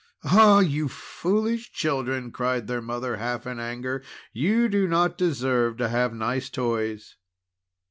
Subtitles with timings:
[0.23, 0.61] "Ah!
[0.61, 6.11] you foolish children!" cried their mother half in anger, "you do not deserve to have
[6.11, 7.17] nice toys!"